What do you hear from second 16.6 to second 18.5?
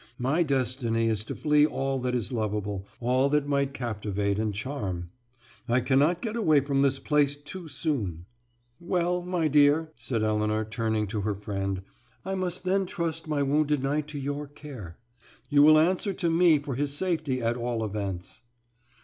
his safety, at all events."